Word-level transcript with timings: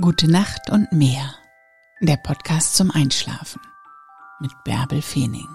Gute 0.00 0.28
Nacht 0.28 0.70
und 0.70 0.90
mehr. 0.90 1.36
Der 2.00 2.16
Podcast 2.16 2.74
zum 2.74 2.90
Einschlafen 2.90 3.60
mit 4.40 4.50
Bärbel 4.64 5.00
Feening. 5.00 5.46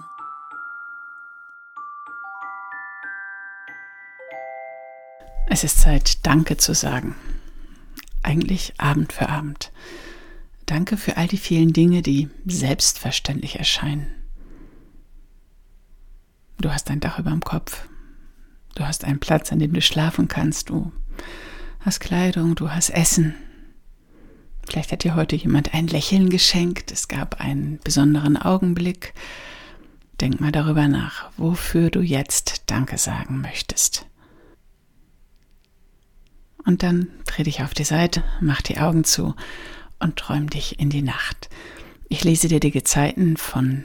Es 5.46 5.62
ist 5.62 5.78
Zeit, 5.78 6.26
Danke 6.26 6.56
zu 6.56 6.72
sagen. 6.72 7.16
Eigentlich 8.22 8.72
Abend 8.78 9.12
für 9.12 9.28
Abend. 9.28 9.72
Danke 10.64 10.96
für 10.96 11.18
all 11.18 11.28
die 11.28 11.36
vielen 11.36 11.74
Dinge, 11.74 12.00
die 12.00 12.30
selbstverständlich 12.46 13.58
erscheinen. 13.58 14.06
Du 16.62 16.72
hast 16.72 16.88
ein 16.88 17.00
Dach 17.00 17.18
über 17.18 17.30
dem 17.30 17.42
Kopf. 17.42 17.86
Du 18.74 18.86
hast 18.86 19.04
einen 19.04 19.20
Platz, 19.20 19.52
an 19.52 19.58
dem 19.58 19.74
du 19.74 19.82
schlafen 19.82 20.28
kannst. 20.28 20.70
Du 20.70 20.92
hast 21.80 22.00
Kleidung, 22.00 22.54
du 22.54 22.70
hast 22.70 22.88
Essen, 22.88 23.34
Vielleicht 24.70 24.92
hat 24.92 25.02
dir 25.02 25.16
heute 25.16 25.34
jemand 25.34 25.74
ein 25.74 25.88
Lächeln 25.88 26.30
geschenkt, 26.30 26.92
es 26.92 27.08
gab 27.08 27.40
einen 27.40 27.80
besonderen 27.82 28.36
Augenblick. 28.36 29.14
Denk 30.20 30.40
mal 30.40 30.52
darüber 30.52 30.86
nach, 30.86 31.28
wofür 31.36 31.90
du 31.90 32.00
jetzt 32.02 32.62
Danke 32.66 32.96
sagen 32.96 33.40
möchtest. 33.40 34.06
Und 36.64 36.84
dann 36.84 37.08
dreh 37.26 37.42
dich 37.42 37.64
auf 37.64 37.74
die 37.74 37.82
Seite, 37.82 38.22
mach 38.40 38.62
die 38.62 38.78
Augen 38.78 39.02
zu 39.02 39.34
und 39.98 40.14
träum 40.14 40.48
dich 40.48 40.78
in 40.78 40.88
die 40.88 41.02
Nacht. 41.02 41.48
Ich 42.08 42.22
lese 42.22 42.46
dir 42.46 42.60
die 42.60 42.70
Gezeiten 42.70 43.36
von 43.36 43.84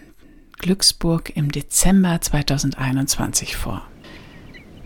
Glücksburg 0.59 1.35
im 1.35 1.51
Dezember 1.51 2.21
2021 2.21 3.55
vor. 3.55 3.81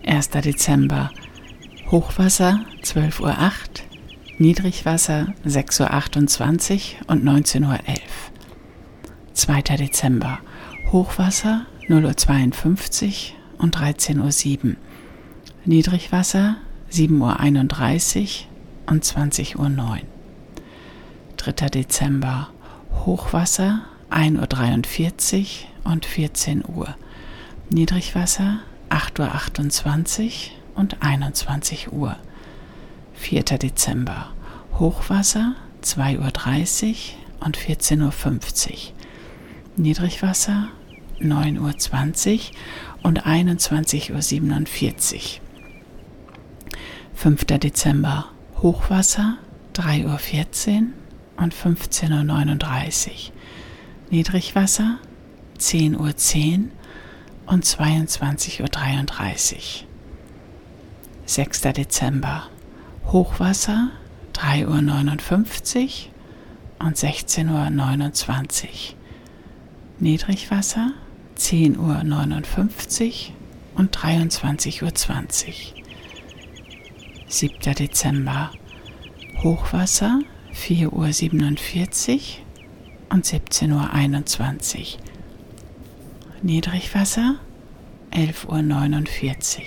1. 0.05 0.29
Dezember 0.29 1.11
Hochwasser 1.91 2.63
12.08 2.83 3.21
Uhr 3.21 3.88
Niedrigwasser 4.41 5.33
6.28 5.45 7.01
Uhr 7.01 7.09
und 7.09 7.25
19.11 7.25 7.65
Uhr. 7.65 7.77
2. 9.33 9.61
Dezember. 9.75 10.39
Hochwasser 10.93 11.65
0.52 11.89 13.31
Uhr 13.57 13.63
und 13.63 13.75
13.07 13.75 14.65
Uhr. 14.65 14.75
Niedrigwasser 15.65 16.55
7.31 16.89 18.45
Uhr 18.87 18.93
und 18.93 19.03
20.09 19.03 19.57
Uhr. 19.57 19.97
3. 21.35 21.51
Dezember. 21.67 22.49
Hochwasser 23.05 23.81
1.43 24.09 25.65
Uhr 25.83 25.91
und 25.91 26.05
14 26.05 26.63
Uhr. 26.65 26.95
Niedrigwasser 27.69 28.59
8.28 28.89 30.23
Uhr 30.23 30.31
und 30.75 31.01
21 31.01 31.91
Uhr. 31.91 32.15
4. 33.19 33.43
Dezember. 33.43 34.31
Hochwasser 34.79 35.55
2.30 35.83 36.87
Uhr 36.87 37.45
und 37.45 37.57
14.50 37.57 38.69
Uhr. 38.71 38.77
Niedrigwasser 39.75 40.69
9.20 41.19 42.35
Uhr 42.35 42.41
und 43.03 43.25
21.47 43.25 45.15
Uhr. 45.15 45.41
5. 47.13 47.45
Dezember. 47.45 48.25
Hochwasser 48.61 49.37
3.14 49.75 50.77
Uhr 50.77 51.43
und 51.43 51.53
15.39 51.53 53.07
Uhr. 53.09 53.13
Niedrigwasser 54.11 54.97
10.10 55.59 55.97
Uhr 55.97 56.15
10 56.15 56.71
und 57.47 57.65
22.33 57.65 59.53
Uhr. 59.53 59.59
6. 61.25 61.61
Dezember. 61.61 62.49
Hochwasser 63.11 63.89
3.59 64.33 66.09
Uhr 66.77 66.85
und 66.85 66.95
16.29 66.95 68.63
Uhr. 68.65 68.69
Niedrigwasser 69.97 70.91
10.59 71.35 71.79
Uhr 71.79 73.35
und 73.75 73.97
23.20 73.97 74.83
Uhr. 74.83 74.91
7. 77.27 77.73
Dezember 77.73 78.51
Hochwasser 79.41 80.19
4.47 80.53 80.91
Uhr 80.91 82.21
und 83.09 83.25
17.21 83.25 84.77
Uhr. 84.77 84.99
Niedrigwasser 86.43 87.39
11.49 88.11 89.57
Uhr. 89.57 89.65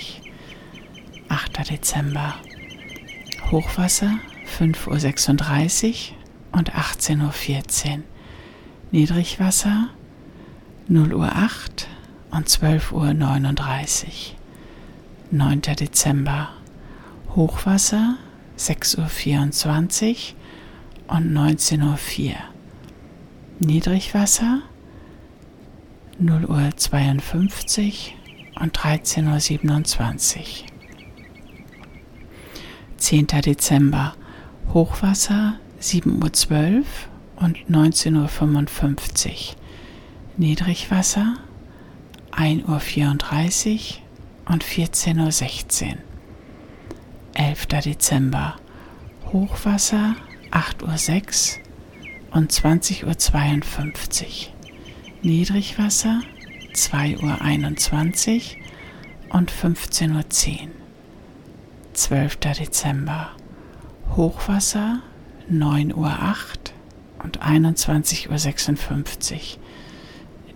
8. 1.28 1.70
Dezember 1.70 2.34
Hochwasser 3.52 4.14
5.36 4.58 6.12
Uhr 6.52 6.58
und 6.58 6.72
18.14 6.72 7.20
Uhr. 7.98 8.02
Niedrigwasser 8.92 9.90
0 10.88 11.12
Uhr 11.12 11.30
8 11.30 11.86
und 12.30 12.48
12.39 12.48 12.92
Uhr. 12.94 13.12
9. 15.32 15.60
Dezember 15.60 16.48
Hochwasser 17.36 18.16
6.24 18.58 20.32
Uhr 21.08 21.14
und 21.14 21.36
19.04 21.36 22.30
Uhr. 22.30 22.34
Niedrigwasser 23.60 24.62
0 26.18 26.46
Uhr 26.46 26.70
52 26.74 28.16
und 28.58 28.78
13.27 28.78 30.38
Uhr. 30.38 30.71
10. 33.02 33.26
Dezember 33.26 34.14
Hochwasser 34.72 35.58
7.12 35.80 36.78
Uhr 36.78 36.84
und 37.34 37.58
19.55 37.68 39.26
Uhr. 39.26 39.36
Niedrigwasser 40.36 41.34
1.34 42.30 42.64
Uhr 42.68 44.52
und 44.52 44.64
14.16 44.64 45.88
Uhr. 45.88 45.96
11. 47.34 47.66
Dezember 47.66 48.54
Hochwasser 49.32 50.14
8.06 50.52 51.56
Uhr 51.56 52.36
und 52.36 52.52
20.52 52.52 54.22
Uhr. 54.22 54.52
Niedrigwasser 55.22 56.20
2.21 56.72 58.58
Uhr 59.32 59.36
und 59.36 59.50
15.10 59.50 60.60
Uhr. 60.60 60.81
12. 62.02 62.36
Dezember. 62.58 63.30
Hochwasser 64.16 65.02
9.08 65.48 65.94
Uhr 65.94 66.04
und 67.22 67.40
21.56 67.40 69.34
Uhr. 69.34 69.40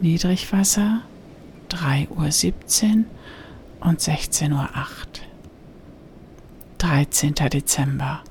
Niedrigwasser 0.00 1.02
3.17 1.70 2.08
Uhr 2.10 3.04
und 3.78 4.00
16.08 4.00 4.50
Uhr. 4.50 4.66
13. 6.78 7.34
Dezember. 7.34 8.24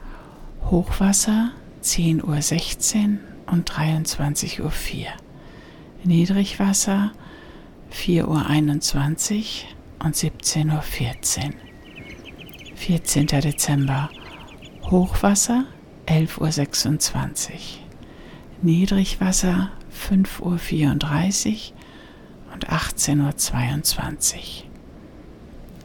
Hochwasser 0.65 1.51
10.16 1.83 3.13
Uhr 3.13 3.53
und 3.53 3.71
23.04 3.71 4.59
Uhr. 4.59 5.07
Niedrigwasser 6.03 7.13
4.21 7.93 8.23
Uhr 8.25 10.05
und 10.05 10.15
17.14 10.15 11.45
Uhr. 11.45 11.74
14. 12.75 13.27
Dezember. 13.27 14.09
Hochwasser 14.91 15.65
11.26 16.07 17.49
Uhr. 17.49 17.59
Niedrigwasser 18.61 19.71
5.34 19.91 21.71
Uhr 21.71 22.53
und 22.53 22.69
18.22 22.69 24.35
Uhr. 24.35 24.41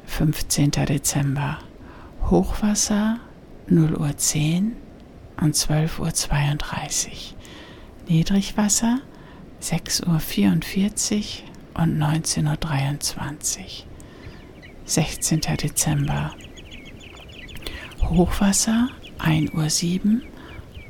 15. 0.06 0.70
Dezember. 0.72 1.58
Hochwasser 2.28 3.20
0 3.68 3.94
Uhr 3.94 4.16
10 4.16 4.76
und 5.40 5.54
12.32 5.54 7.06
Uhr. 7.08 7.12
Niedrigwasser 8.08 8.98
6 9.60 10.02
Uhr 10.02 10.18
44 10.18 11.44
und 11.74 11.98
19.23 12.02 13.58
Uhr. 13.58 13.66
16. 14.84 15.40
Dezember. 15.40 16.34
Hochwasser 18.10 18.88
1.07 19.20 20.04
Uhr 20.04 20.20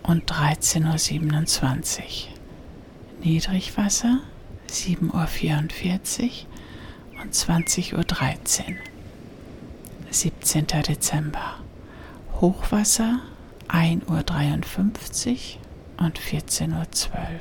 und 0.05 0.33
13.27 0.33 1.99
Uhr. 1.99 2.05
Niedrigwasser 3.23 4.21
7.44 4.71 6.23
Uhr 6.23 7.21
und 7.21 7.35
20.13 7.35 7.93
Uhr. 7.95 8.75
17. 10.09 10.67
Dezember. 10.67 11.57
Hochwasser 12.41 13.21
1.53 13.69 15.57
Uhr 15.99 16.07
und 16.07 16.19
14.12 16.19 16.71
Uhr. 16.73 17.41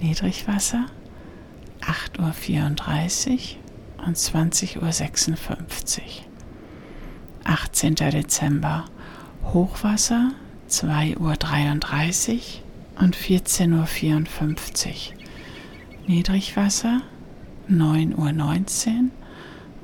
Niedrigwasser 0.00 0.86
8.34 1.80 3.30
Uhr 4.00 4.04
und 4.04 4.16
20.56 4.16 6.00
Uhr. 6.00 6.33
18. 7.44 7.94
Dezember 7.94 8.84
Hochwasser 9.44 10.32
2.33 10.68 12.36
Uhr 12.36 12.42
und 13.02 13.16
14.54 13.16 14.88
Uhr. 14.88 14.94
Niedrigwasser 16.06 17.00
9.19 17.70 18.14
Uhr 18.14 18.26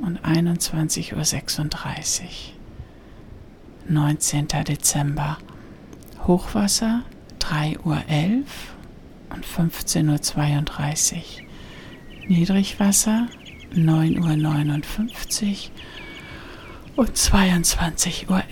und 0.06 0.20
21.36 0.20 2.22
Uhr. 2.22 2.28
19. 3.88 4.48
Dezember. 4.48 5.38
Hochwasser 6.26 7.02
3.11 7.40 7.84
Uhr 7.84 8.02
und 9.34 9.44
15.32 9.44 11.14
Uhr. 11.14 11.20
Niedrigwasser 12.28 13.26
9.59 13.74 15.42
Uhr 15.42 15.48
und 17.00 17.16
22.11 17.16 18.28
Uhr. 18.28 18.42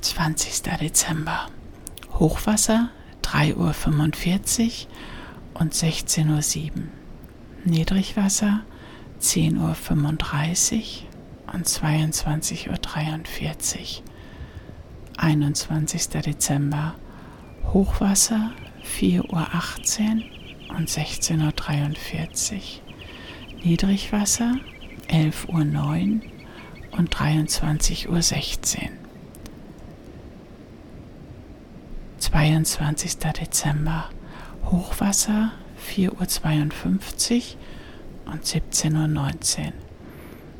20. 0.00 0.62
Dezember. 0.80 1.48
Hochwasser 2.12 2.90
3.45 3.24 3.56
Uhr 3.56 3.74
und 5.60 5.74
16.07 5.74 6.70
Uhr. 6.70 6.84
Niedrigwasser 7.64 8.60
10.35 9.20 9.56
Uhr 9.56 9.76
und 11.52 11.66
22.43 11.66 12.68
Uhr. 12.68 12.76
21. 15.16 16.08
Dezember. 16.08 16.94
Hochwasser 17.72 18.52
4.18 18.84 20.22
Uhr 20.70 20.76
und 20.76 20.88
16.43 20.88 22.52
Uhr. 22.52 22.60
Niedrigwasser 23.64 24.54
11.09 25.08 26.20
Uhr 26.20 26.35
und 26.96 27.14
23.16 27.14 28.08
Uhr. 28.08 28.90
22. 32.18 33.18
Dezember. 33.18 34.10
Hochwasser 34.64 35.52
4.52 35.94 37.54
Uhr 38.26 38.32
und 38.32 38.44
17.19 38.44 39.66
Uhr. 39.66 39.72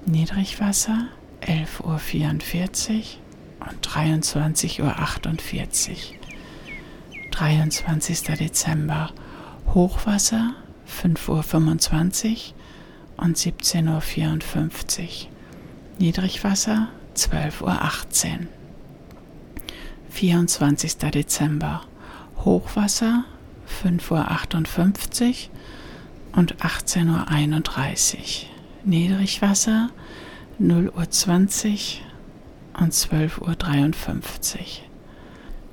Niedrigwasser 0.07 1.09
11.44 1.43 1.81
Uhr 1.83 3.69
und 3.69 3.87
23.48 3.87 4.83
Uhr. 4.83 6.17
23. 7.33 8.23
Dezember. 8.39 9.13
Hochwasser 9.75 10.55
5.25 10.89 12.29
Uhr 12.29 13.25
und 13.25 13.37
17.54 13.37 15.01
Uhr. 15.03 15.36
Niedrigwasser 15.99 16.89
12.18 17.15 17.63
Uhr. 17.63 18.47
24. 20.11 20.97
Dezember. 20.99 21.83
Hochwasser 22.45 23.25
5.58 23.83 25.49
Uhr 26.33 26.39
und 26.39 26.57
18.31 26.57 28.15
Uhr. 28.15 28.21
Niedrigwasser 28.85 29.89
0.20 30.61 32.01
Uhr 32.75 32.83
und 32.83 32.93
12.53 32.93 33.39
Uhr. 33.41 34.65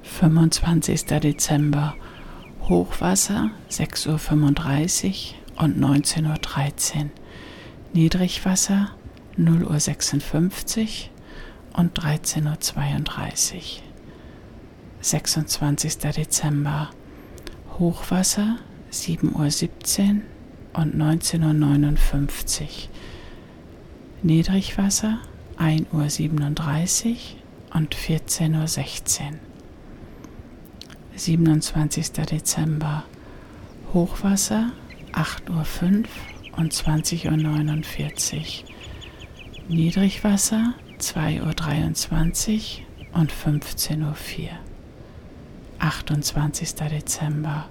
25. 0.04 1.06
Dezember. 1.06 1.96
Hochwasser 2.62 3.52
6.35 3.70 5.34
Uhr 5.58 5.64
und 5.64 5.78
19.13 5.78 6.96
Uhr. 6.96 7.10
Niedrigwasser 7.92 8.92
0.56 9.38 11.10
Uhr 11.74 11.80
und 11.80 12.00
13.32 12.00 13.56
Uhr. 13.56 13.62
26. 15.02 15.98
Dezember. 15.98 16.90
Hochwasser 17.80 18.58
7.17 18.92 20.16
Uhr 20.16 20.82
und 20.82 20.96
19.59 20.96 22.62
Uhr. 22.62 22.68
Niedrigwasser 24.22 25.20
1.37 25.58 27.10
Uhr 27.10 27.18
und 27.76 27.96
14.16 27.96 29.22
Uhr. 29.22 29.40
27. 31.16 32.12
Dezember. 32.12 33.04
Hochwasser 33.94 34.72
8.05 35.12 35.50
Uhr 35.52 36.58
und 36.58 36.74
20.49 36.74 38.36
Uhr. 38.38 38.70
Niedrigwasser 39.70 40.74
2.23 41.00 42.80
Uhr 43.14 43.18
und 43.18 43.32
15.04 43.32 44.04
Uhr. 44.04 44.14
28. 45.80 46.76
Dezember. 46.76 47.70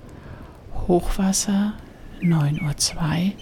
Hochwasser 0.88 1.74
9.02 2.22 2.96
Uhr 2.96 3.32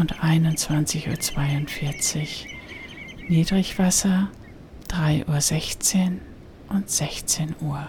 und 0.00 0.16
21.42 0.16 2.18
Uhr. 2.18 2.26
Niedrigwasser 3.30 4.28
3.16 4.90 6.04
Uhr 6.04 6.10
und 6.68 6.90
16 6.90 7.54
Uhr. 7.62 7.86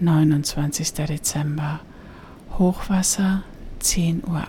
29. 0.00 0.92
Dezember. 0.94 1.78
Hochwasser 2.58 3.44
10.08 3.80 4.26
Uhr 4.26 4.42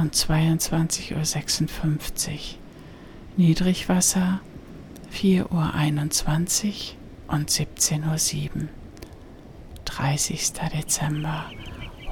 und 0.00 0.14
22.56 0.14 2.30
Uhr. 2.30 2.61
Niedrigwasser 3.38 4.40
4.21 5.10 5.46
Uhr 5.48 7.34
und 7.34 7.50
17.07 7.50 8.50
Uhr. 8.54 8.68
30. 9.86 10.52
Dezember. 10.74 11.46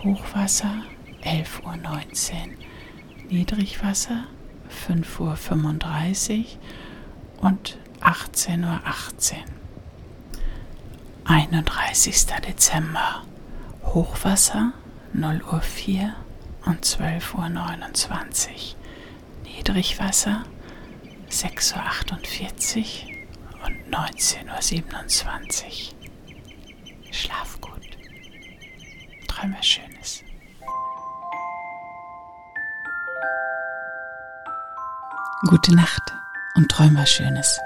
Hochwasser 0.03 0.83
11.19 1.23 1.67
Uhr. 1.67 3.29
Niedrigwasser 3.29 4.25
5.35 4.89 6.39
Uhr 7.43 7.49
und 7.51 7.77
18.18 8.01 8.63
Uhr. 8.65 8.81
31. 11.25 12.27
Dezember. 12.49 13.25
Hochwasser 13.83 14.73
0 15.13 15.43
Uhr 15.53 15.61
4 15.61 16.15
und 16.65 16.83
12.29 16.83 17.35
Uhr. 17.35 18.57
Niedrigwasser 19.45 20.45
6.48 21.31 23.07
Uhr 23.07 23.67
und 23.67 23.95
19.27 23.95 25.65
Uhr. 25.65 27.13
Schlaf 27.13 27.61
gut. 27.61 27.81
Träum 29.29 29.55
was 29.57 29.67
Schönes. 29.67 30.25
Gute 35.49 35.75
Nacht 35.75 36.03
und 36.57 36.69
träum 36.69 36.97
Schönes. 37.07 37.61